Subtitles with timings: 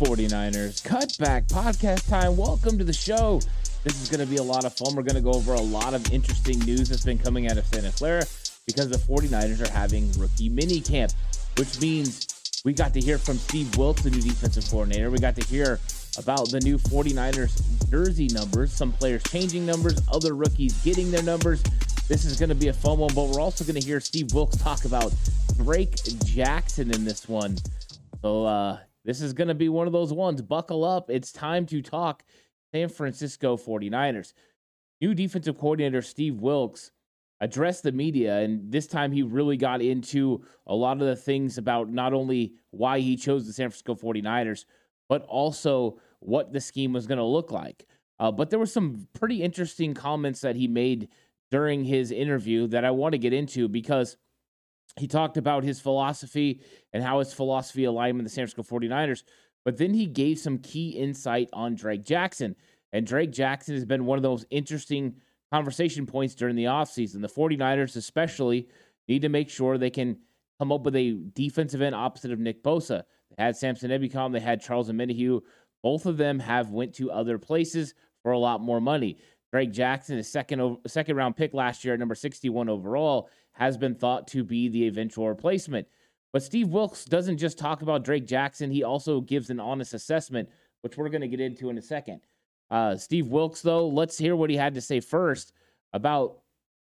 [0.00, 2.34] 49ers Cutback Podcast time.
[2.34, 3.38] Welcome to the show.
[3.84, 4.96] This is going to be a lot of fun.
[4.96, 7.66] We're going to go over a lot of interesting news that's been coming out of
[7.66, 8.24] Santa Clara
[8.64, 11.12] because the 49ers are having rookie mini camp,
[11.58, 12.28] which means
[12.64, 15.10] we got to hear from Steve Wilks, the new defensive coordinator.
[15.10, 15.78] We got to hear
[16.16, 21.62] about the new 49ers jersey numbers, some players changing numbers, other rookies getting their numbers.
[22.08, 24.32] This is going to be a fun one, but we're also going to hear Steve
[24.32, 25.12] Wilks talk about
[25.58, 27.58] Drake Jackson in this one.
[28.22, 30.42] So, uh, this is going to be one of those ones.
[30.42, 31.10] Buckle up.
[31.10, 32.24] It's time to talk
[32.72, 34.32] San Francisco 49ers.
[35.00, 36.92] New defensive coordinator Steve Wilks
[37.40, 41.56] addressed the media, and this time he really got into a lot of the things
[41.56, 44.66] about not only why he chose the San Francisco 49ers,
[45.08, 47.86] but also what the scheme was going to look like.
[48.18, 51.08] Uh, but there were some pretty interesting comments that he made
[51.50, 54.16] during his interview that I want to get into because–
[54.98, 56.60] he talked about his philosophy
[56.92, 59.22] and how his philosophy aligned with the San Francisco 49ers.
[59.64, 62.56] But then he gave some key insight on Drake Jackson.
[62.92, 65.16] And Drake Jackson has been one of those interesting
[65.52, 67.20] conversation points during the offseason.
[67.20, 68.68] The 49ers, especially,
[69.08, 70.18] need to make sure they can
[70.58, 73.04] come up with a defensive end opposite of Nick Bosa.
[73.36, 75.40] They had Samson Ebukam, they had Charles Omenihu.
[75.82, 79.18] Both of them have went to other places for a lot more money.
[79.52, 83.94] Drake Jackson, a second second round pick last year at number 61 overall, has been
[83.94, 85.86] thought to be the eventual replacement.
[86.32, 90.48] But Steve Wilks doesn't just talk about Drake Jackson, he also gives an honest assessment,
[90.82, 92.20] which we're going to get into in a second.
[92.70, 95.52] Uh, Steve Wilks, though, let's hear what he had to say first
[95.92, 96.38] about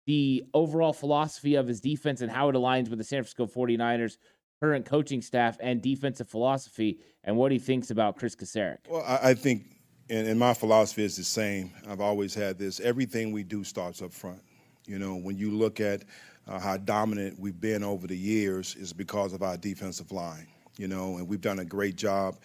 [0.06, 4.18] the overall philosophy of his defense and how it aligns with the San Francisco 49ers
[4.60, 8.78] current coaching staff and defensive philosophy and what he thinks about Chris Kocurek.
[8.88, 9.77] Well, I think,
[10.10, 11.70] and, and, my philosophy is the same.
[11.88, 12.80] I've always had this.
[12.80, 14.40] Everything we do starts up front.
[14.86, 16.04] You know, when you look at
[16.46, 20.46] uh, how dominant we've been over the years is because of our defensive line.
[20.76, 22.36] You know, and we've done a great job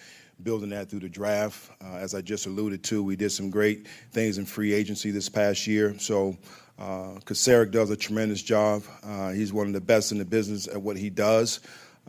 [0.42, 1.72] building that through the draft.
[1.82, 5.30] Uh, as I just alluded to, we did some great things in free agency this
[5.30, 5.98] past year.
[6.00, 6.38] So,
[6.80, 8.84] uh, does a tremendous job.
[9.04, 11.60] Uh, he's one of the best in the business at what he does,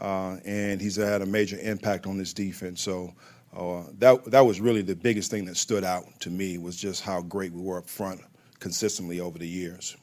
[0.01, 2.81] uh, and he's had a major impact on this defense.
[2.81, 3.15] So.
[3.57, 7.03] Uh, that that was really the biggest thing that stood out to me was just
[7.03, 8.21] how great we were up front
[8.59, 9.97] consistently over the years.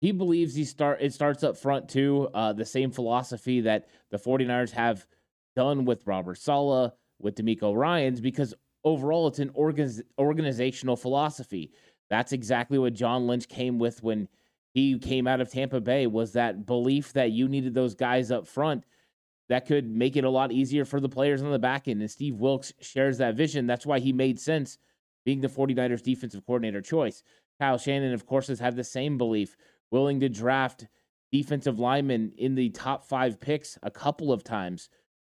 [0.00, 2.28] He believes he start it starts up front too.
[2.34, 5.06] Uh, the same philosophy that the 49ers have
[5.54, 11.70] done with Robert Saleh, with DeMeco Ryans, because overall it's an organiz- organizational philosophy.
[12.10, 14.26] That's exactly what John Lynch came with when
[14.74, 18.48] he came out of Tampa Bay was that belief that you needed those guys up
[18.48, 18.84] front
[19.48, 22.00] that could make it a lot easier for the players on the back end.
[22.00, 23.66] And Steve Wilks shares that vision.
[23.66, 24.78] That's why he made sense
[25.24, 27.22] being the 49ers defensive coordinator choice.
[27.60, 29.56] Kyle Shanahan, of course, has had the same belief
[29.90, 30.86] willing to draft
[31.30, 34.88] defensive linemen in the top five picks a couple of times.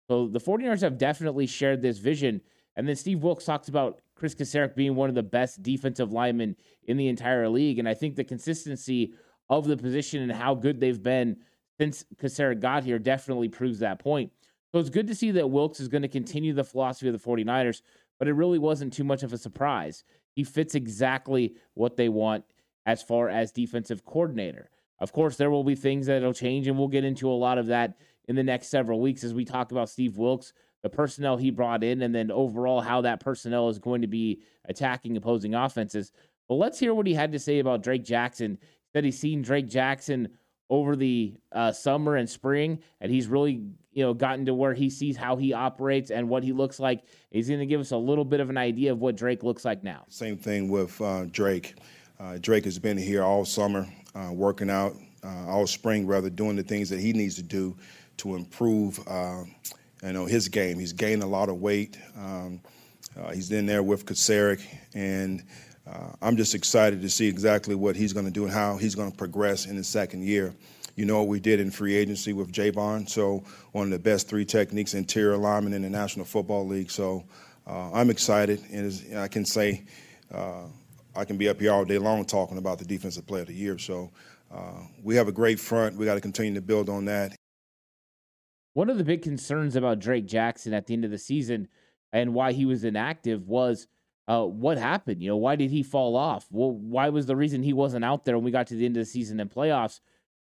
[0.09, 2.41] So the 49ers have definitely shared this vision.
[2.77, 6.57] And then Steve Wilks talks about Chris Kocurek being one of the best defensive linemen
[6.85, 7.79] in the entire league.
[7.79, 9.13] And I think the consistency
[9.49, 11.37] of the position and how good they've been
[11.81, 14.31] since Kocurek got here definitely proves that point.
[14.71, 17.27] So it's good to see that Wilks is going to continue the philosophy of the
[17.27, 17.81] 49ers,
[18.19, 20.05] but it really wasn't too much of a surprise.
[20.35, 22.45] He fits exactly what they want
[22.85, 24.69] as far as defensive coordinator.
[24.99, 27.67] Of course, there will be things that'll change, and we'll get into a lot of
[27.69, 27.97] that
[28.29, 30.53] in the next several weeks as we talk about Steve Wilks,
[30.83, 34.43] the personnel he brought in, and then overall how that personnel is going to be
[34.67, 36.13] attacking opposing offenses.
[36.47, 38.59] But let's hear what he had to say about Drake Jackson.
[38.61, 40.29] He said he's seen Drake Jackson
[40.71, 43.61] over the uh, summer and spring, and he's really
[43.93, 47.03] you know gotten to where he sees how he operates and what he looks like.
[47.31, 49.65] He's going to give us a little bit of an idea of what Drake looks
[49.65, 50.05] like now.
[50.09, 51.75] Same thing with uh, Drake.
[52.19, 54.95] Uh, Drake has been here all summer, uh, working out
[55.25, 57.77] uh, all spring, rather doing the things that he needs to do
[58.19, 59.01] to improve.
[59.07, 59.43] Uh,
[60.03, 60.79] you know his game.
[60.79, 61.99] He's gained a lot of weight.
[62.17, 62.61] Um,
[63.35, 64.65] he's in there with Kocurek
[64.95, 65.43] and
[65.91, 68.95] uh, I'm just excited to see exactly what he's going to do and how he's
[68.95, 70.55] going to progress in his second year.
[70.95, 73.43] You know what we did in free agency with Javon, so
[73.73, 76.91] one of the best three techniques interior alignment in the National Football League.
[76.91, 77.25] So
[77.67, 79.85] uh, I'm excited, and I can say
[80.33, 80.65] uh,
[81.17, 83.55] I can be up here all day long talking about the defensive player of the
[83.55, 83.79] year.
[83.79, 84.11] So
[84.53, 85.97] uh, we have a great front.
[85.97, 87.35] We got to continue to build on that.
[88.75, 91.67] One of the big concerns about Drake Jackson at the end of the season
[92.13, 93.89] and why he was inactive was–
[94.31, 95.21] uh, what happened?
[95.21, 96.47] You know, why did he fall off?
[96.53, 98.97] Well, why was the reason he wasn't out there when we got to the end
[98.97, 99.99] of the season and playoffs?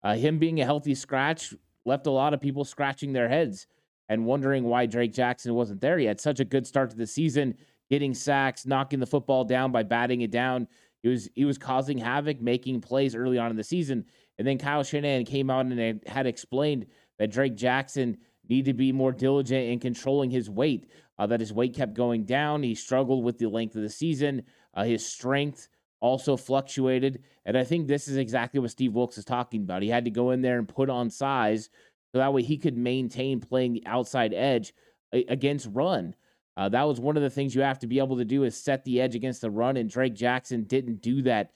[0.03, 1.53] Uh, him being a healthy scratch
[1.85, 3.68] left a lot of people scratching their heads
[4.09, 6.00] and wondering why Drake Jackson wasn't there.
[6.00, 7.56] He had such a good start to the season,
[7.88, 10.68] getting sacks, knocking the football down by batting it down.
[11.03, 14.06] He was he was causing havoc, making plays early on in the season.
[14.39, 16.88] And then Kyle Shanahan came out and had explained
[17.19, 18.18] that Drake Jackson
[18.50, 20.89] needed to be more diligent in controlling his weight
[21.19, 22.64] uh, that his weight kept going down.
[22.64, 24.44] He struggled with the length of the season.
[24.74, 25.68] Uh, his strength
[26.00, 27.24] also fluctuated.
[27.46, 29.81] And I think this is exactly what Steve Wilks is talking about.
[29.81, 31.69] He had to go in there and put on size
[32.12, 34.74] so that way he could maintain playing the outside edge
[35.12, 36.16] against run.
[36.56, 38.60] Uh, that was one of the things you have to be able to do is
[38.60, 39.78] set the edge against the run.
[39.78, 41.52] And Drake Jackson didn't do that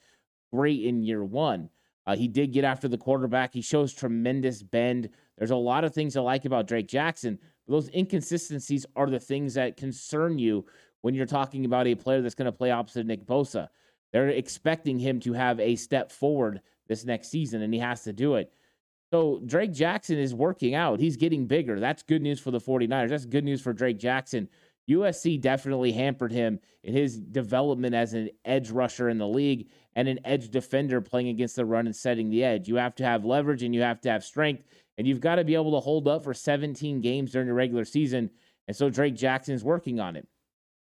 [0.52, 1.70] great in year one.
[2.06, 3.52] Uh, he did get after the quarterback.
[3.52, 5.08] He shows tremendous bend.
[5.38, 7.38] There's a lot of things I like about Drake Jackson,
[7.68, 10.64] those inconsistencies are the things that concern you
[11.02, 13.68] when you're talking about a player that's going to play opposite Nick Bosa.
[14.12, 18.12] They're expecting him to have a step forward this next season, and he has to
[18.12, 18.52] do it.
[19.12, 21.00] So Drake Jackson is working out.
[21.00, 21.78] He's getting bigger.
[21.78, 23.10] That's good news for the 49ers.
[23.10, 24.48] That's good news for Drake Jackson.
[24.88, 30.08] USC definitely hampered him in his development as an edge rusher in the league and
[30.08, 32.68] an edge defender playing against the run and setting the edge.
[32.68, 34.64] You have to have leverage and you have to have strength
[34.98, 37.84] and you've got to be able to hold up for 17 games during the regular
[37.84, 38.30] season.
[38.68, 40.26] And so Drake Jackson is working on it.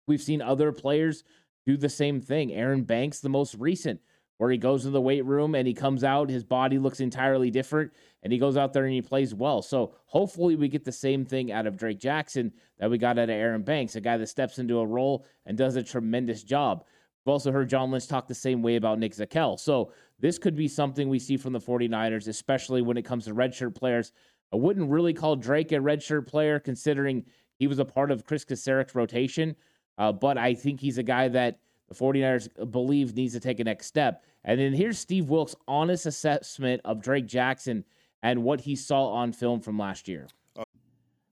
[0.07, 1.25] We've seen other players
[1.67, 2.53] do the same thing.
[2.53, 4.01] Aaron Banks, the most recent,
[4.39, 7.51] where he goes to the weight room and he comes out, his body looks entirely
[7.51, 7.93] different,
[8.23, 9.63] and he goes out there and he plays well.
[9.63, 13.25] So hopefully we get the same thing out of Drake Jackson that we got out
[13.25, 16.85] of Aaron Banks, a guy that steps into a role and does a tremendous job.
[17.25, 19.61] We've also heard John Lynch talk the same way about Nick Zakelj.
[19.61, 23.35] So this could be something we see from the 49ers, especially when it comes to
[23.35, 24.13] redshirt players.
[24.53, 27.25] I wouldn't really call Drake a redshirt player considering
[27.59, 29.57] he was a part of Chris Kocurek's rotation,
[29.99, 31.59] uh, but I think he's a guy that
[31.89, 34.25] the 49ers believe needs to take a next step.
[34.45, 37.85] And then here's Steve Wilks' honest assessment of Drake Jackson
[38.23, 40.29] and what he saw on film from last year.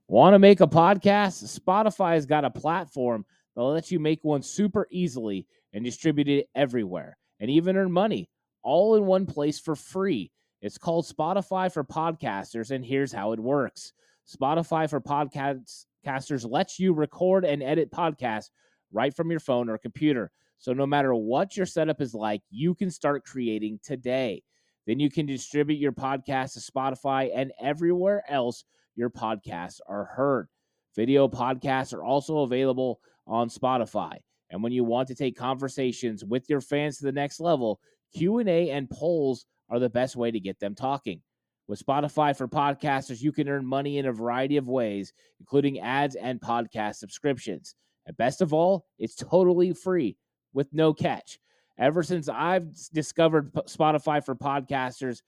[0.08, 1.58] Want to make a podcast?
[1.58, 3.24] Spotify has got a platform
[3.56, 8.28] that lets you make one super easily and distribute it everywhere and even earn money
[8.62, 10.30] all in one place for free.
[10.60, 13.92] It's called Spotify for Podcasters, and here's how it works
[14.30, 18.50] Spotify for Podcasters lets you record and edit podcasts
[18.92, 20.30] right from your phone or computer.
[20.58, 24.42] So no matter what your setup is like, you can start creating today.
[24.86, 28.64] Then you can distribute your podcast to Spotify and everywhere else
[28.94, 30.48] your podcasts are heard.
[30.94, 34.18] Video podcasts are also available on Spotify.
[34.50, 37.80] And when you want to take conversations with your fans to the next level,
[38.14, 41.20] Q&A and polls are the best way to get them talking.
[41.68, 46.16] With Spotify for podcasters, you can earn money in a variety of ways, including ads
[46.16, 47.74] and podcast subscriptions.
[48.06, 50.16] And best of all, it's totally free
[50.52, 51.38] with no catch.
[51.78, 55.22] Ever since I've discovered Spotify for podcasters,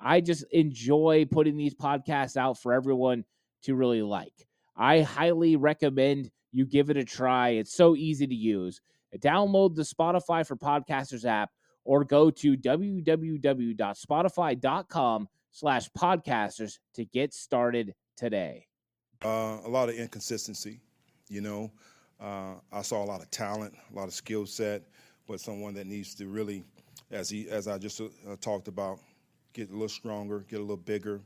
[0.00, 3.24] I just enjoy putting these podcasts out for everyone
[3.64, 4.46] to really like.
[4.76, 7.50] I highly recommend you give it a try.
[7.50, 8.80] It's so easy to use.
[9.18, 11.50] Download the Spotify for Podcasters app
[11.84, 18.66] or go to www.spotify.com slash podcasters to get started today.
[19.24, 20.80] Uh, a lot of inconsistency,
[21.28, 21.70] you know.
[22.20, 24.82] Uh, I saw a lot of talent, a lot of skill set,
[25.26, 26.64] but someone that needs to really,
[27.10, 28.06] as he, as I just uh,
[28.40, 28.98] talked about,
[29.52, 31.20] get a little stronger, get a little bigger,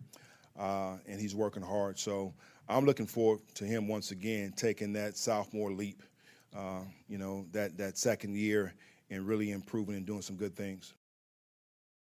[0.59, 1.99] uh, and he's working hard.
[1.99, 2.35] So
[2.69, 6.03] I'm looking forward to him once again taking that sophomore leap.
[6.57, 8.73] Uh, you know that that second year
[9.11, 10.95] and really improving and doing some good things.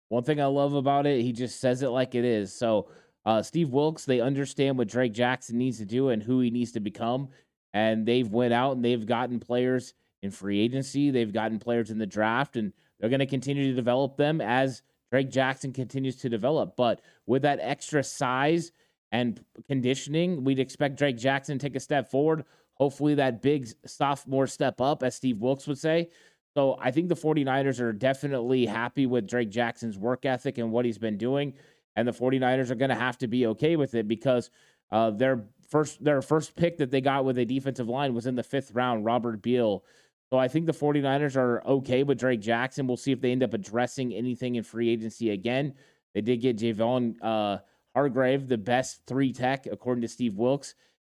[0.09, 2.53] One thing I love about it, he just says it like it is.
[2.53, 2.87] So,
[3.25, 6.71] uh, Steve Wilks, they understand what Drake Jackson needs to do and who he needs
[6.73, 7.29] to become,
[7.73, 11.97] and they've went out and they've gotten players in free agency, they've gotten players in
[11.97, 16.29] the draft, and they're going to continue to develop them as Drake Jackson continues to
[16.29, 16.75] develop.
[16.75, 18.71] But with that extra size
[19.11, 22.45] and conditioning, we'd expect Drake Jackson to take a step forward.
[22.75, 26.09] Hopefully, that big sophomore step up, as Steve Wilks would say.
[26.55, 30.85] So I think the 49ers are definitely happy with Drake Jackson's work ethic and what
[30.85, 31.53] he's been doing.
[31.97, 34.50] And the 49ers are going to have to be okay with it because
[34.91, 38.35] uh, their first their first pick that they got with a defensive line was in
[38.35, 39.83] the fifth round, Robert Beal.
[40.31, 42.88] So I think the 49ers are okay with Drake Jackson.
[42.88, 45.74] We'll see if they end up addressing anything in free agency again.
[46.13, 47.59] They did get Javon uh,
[47.93, 50.74] Hargrave, the best three tech, according to Steve Wilks.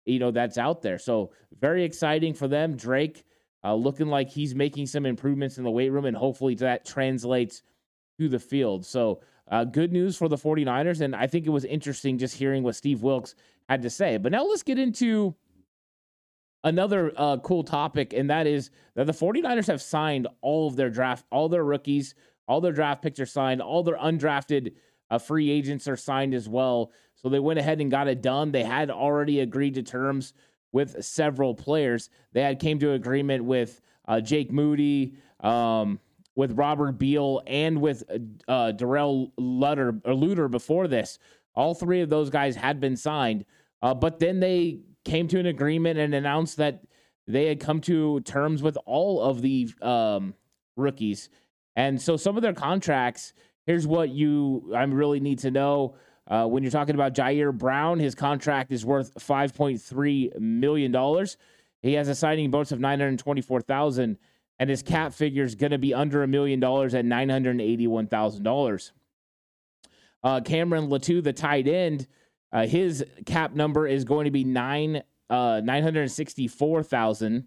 [0.07, 0.99] You know, that's out there.
[0.99, 2.77] So very exciting for them.
[2.77, 3.25] Drake
[3.65, 7.63] uh, looking like he's making some improvements in the weight room, and hopefully that translates
[8.19, 8.85] to the field.
[8.85, 9.21] So,
[9.51, 11.01] uh, good news for the 49ers.
[11.01, 13.35] And I think it was interesting just hearing what Steve Wilks
[13.69, 14.17] had to say.
[14.17, 15.35] But now let's get into
[16.65, 20.91] another uh, cool topic, and that is that the 49ers have signed all of their
[20.91, 22.15] draft, all their rookies,
[22.49, 24.73] all their draft picks are signed, all their undrafted
[25.11, 26.91] uh, free agents are signed as well.
[27.15, 28.51] So they went ahead and got it done.
[28.51, 30.33] They had already agreed to terms
[30.77, 32.11] with several players.
[32.35, 35.99] They had came to agreement with uh, Jake Moody, um,
[36.35, 38.05] with Robert Beal, and with
[38.47, 41.19] uh, Darrell Luter, or Luter before this.
[41.55, 43.47] All three of those guys had been signed,
[43.81, 46.85] uh, but then they came to an agreement and announced that
[47.27, 50.35] they had come to terms with all of the um,
[50.77, 51.31] rookies.
[51.75, 53.33] And so some of their contracts,
[53.65, 55.97] here's what you I really need to know.
[56.29, 61.27] Uh, when you're talking about Ji'Ayir Brown, his contract is worth $5.3 million.
[61.83, 64.19] He has a signing bonus of 924000
[64.59, 68.93] and his cap figure is going to be under a million dollars at $981,000.
[70.23, 72.09] Uh, Cameron Latu, the tight end,
[72.53, 77.45] uh, his cap number is going to be nine uh, 964,000.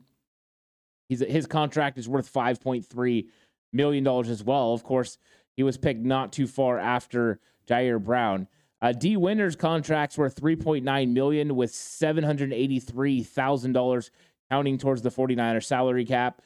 [1.08, 3.28] He's his contract is worth 5.3
[3.74, 4.74] million dollars as well.
[4.74, 5.18] Of course,
[5.56, 8.48] he was picked not too far after Ji'Ayir Brown.
[8.82, 14.12] Uh, Dee Winters' contracts were 3.9 million with 783,000 dollars
[14.50, 16.42] counting towards the 49er salary cap.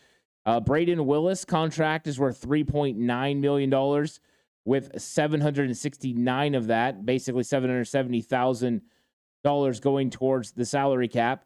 [0.45, 4.19] Uh, Brayden Willis contract is worth 3.9 million dollars
[4.65, 8.81] with 769 of that, basically 770,000
[9.43, 11.45] dollars going towards the salary cap.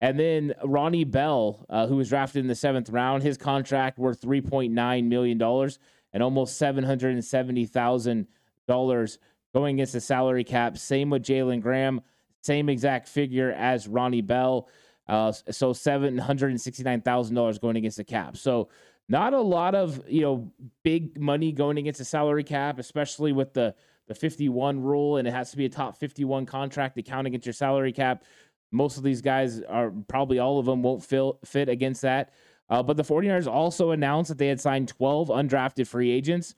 [0.00, 4.20] And then Ronnie Bell, uh, who was drafted in the seventh round, his contract worth
[4.20, 5.78] 3.9 million dollars
[6.12, 8.26] and almost 770,000
[8.66, 9.18] dollars
[9.54, 10.76] going against the salary cap.
[10.78, 12.00] Same with Jalen Graham,
[12.42, 14.68] same exact figure as Ronnie Bell.
[15.06, 18.36] Uh, so seven hundred and sixty nine thousand dollars going against the cap.
[18.36, 18.68] So
[19.08, 20.52] not a lot of you know
[20.84, 23.74] big money going against the salary cap, especially with the
[24.06, 27.02] the fifty one rule, and it has to be a top fifty one contract to
[27.02, 28.24] count against your salary cap.
[28.70, 32.32] Most of these guys are probably all of them won't fill, fit against that.
[32.68, 36.54] Uh, but the 49ers also announced that they had signed 12 undrafted free agents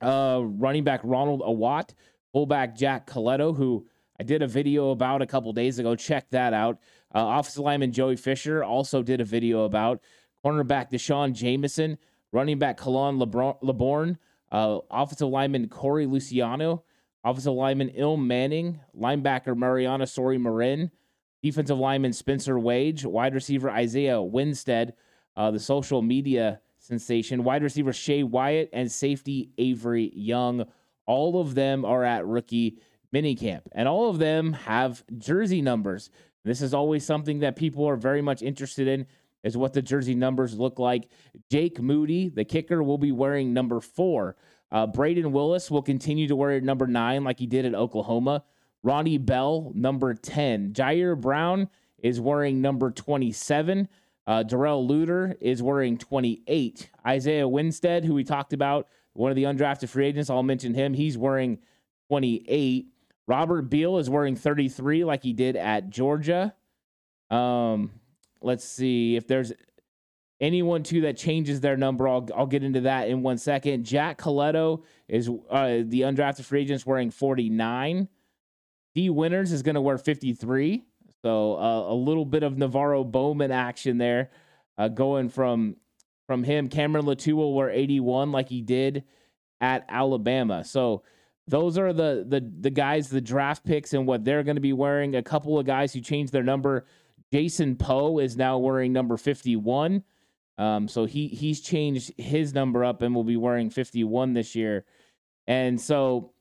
[0.00, 1.94] uh, running back Ronald Awatt,
[2.32, 3.86] fullback Jack Colletto, who
[4.20, 5.94] I did a video about a couple days ago.
[5.94, 6.78] Check that out.
[7.14, 10.02] Uh, offensive lineman Joey Fisher also did a video about
[10.44, 11.98] cornerback D'Shawn Jamison,
[12.32, 13.18] running back Khalan
[13.62, 14.18] Laborn,
[14.52, 16.84] uh, offensive lineman Corey Luciano,
[17.24, 20.90] offensive lineman Ilm Manning, linebacker Mariano Sori-Marin,
[21.42, 24.94] defensive lineman Spencer Waege, wide receiver Isaiah Winstead,
[25.36, 30.64] uh, the social media sensation, wide receiver Shay Wyatt, and safety Avery Young.
[31.06, 32.78] All of them are at rookie
[33.14, 36.10] minicamp, and all of them have jersey numbers.
[36.44, 39.06] This is always something that people are very much interested in
[39.44, 41.08] is what the jersey numbers look like.
[41.50, 44.36] Jake Moody, the kicker, will be wearing number four.
[44.72, 48.44] Uh, Brayden Willis will continue to wear number nine like he did at Oklahoma.
[48.82, 50.72] Ronnie Bell, number 10.
[50.72, 51.68] Ji'Ayir Brown
[52.02, 53.88] is wearing number 27.
[54.28, 56.90] Uh, Darrell Luter is wearing 28.
[57.06, 60.92] Isaiah Winstead, who we talked about, one of the undrafted free agents, I'll mention him.
[60.92, 61.60] He's wearing
[62.10, 62.88] 28.
[63.26, 66.54] Robert Beal is wearing 33, like he did at Georgia.
[67.30, 67.90] Um,
[68.42, 69.50] let's see if there's
[70.42, 72.06] anyone too that changes their number.
[72.06, 73.84] I'll I'll get into that in one second.
[73.84, 78.08] Jack Colletto is uh, the undrafted free agent wearing 49.
[78.94, 80.84] Dee Winters is going to wear 53.
[81.22, 84.30] So uh, a little bit of NaVorro Bowman action there,
[84.76, 85.76] uh, going from
[86.26, 86.68] from him.
[86.68, 89.04] Cameron Latu will wear 81 like he did
[89.60, 90.62] at Alabama.
[90.64, 91.02] So
[91.46, 94.72] those are the the the guys, the draft picks, and what they're going to be
[94.72, 95.16] wearing.
[95.16, 96.86] A couple of guys who changed their number.
[97.32, 100.02] Jason Poe is now wearing number 51.
[100.56, 104.84] Um, so he he's changed his number up and will be wearing 51 this year.
[105.46, 106.32] And so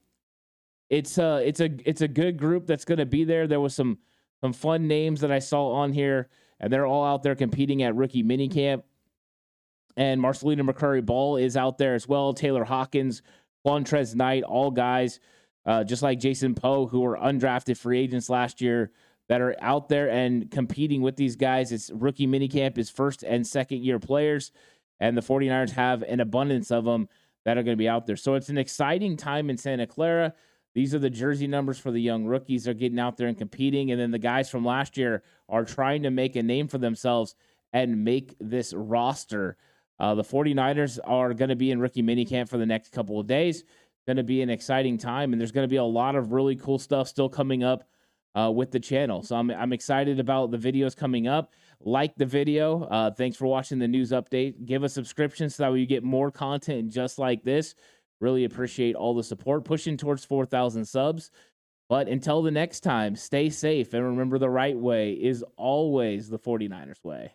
[0.90, 3.48] it's a it's a it's a good group that's going to be there.
[3.48, 4.00] There was some
[4.42, 6.30] some fun names that I saw on here,
[6.60, 8.84] and they're all out there competing at rookie minicamp.
[9.96, 12.34] And Marcelino McCrary-Ball is out there as well.
[12.34, 13.24] Taylor Hawkins,
[13.66, 15.20] Qwuantrez Knight, all guys
[15.68, 18.90] uh, just like Jason Poe, who were undrafted free agents last year
[19.28, 21.74] that are out there and competing with these guys.
[21.74, 24.54] It's rookie minicamp is first and second year players,
[25.02, 27.10] and the 49ers have an abundance of them
[27.44, 28.16] that are going to be out there.
[28.16, 30.34] So it's an exciting time in Santa Clara.
[30.78, 32.64] These are the jersey numbers for the young rookies.
[32.64, 33.92] They're getting out there and competing.
[33.92, 37.34] And then the guys from last year are trying to make a name for themselves
[37.74, 39.58] and make this roster.
[40.00, 43.26] Uh, the 49ers are going to be in rookie minicamp for the next couple of
[43.26, 43.64] days
[44.08, 46.56] going to be an exciting time, and there's going to be a lot of really
[46.56, 47.84] cool stuff still coming up
[48.36, 49.22] uh, with the channel.
[49.22, 51.52] So I'm I'm excited about the videos coming up.
[51.80, 52.84] Like the video.
[52.84, 54.66] Uh, thanks for watching the news update.
[54.66, 57.76] Give a subscription so that way you get more content just like this.
[58.20, 59.66] Really appreciate all the support.
[59.66, 61.32] Pushing towards 4,000 subs.
[61.90, 66.40] But until the next time, stay safe and remember the right way is always the
[66.40, 67.34] 49ers way.